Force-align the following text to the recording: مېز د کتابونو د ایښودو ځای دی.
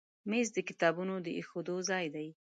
مېز 0.29 0.47
د 0.55 0.59
کتابونو 0.69 1.13
د 1.25 1.27
ایښودو 1.37 1.75
ځای 1.89 2.05
دی. 2.15 2.27